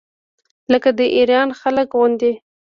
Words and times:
لکه 0.71 0.89
د 0.99 1.01
ایران 1.17 1.49
خلکو 1.61 1.95
غوندې. 1.99 2.31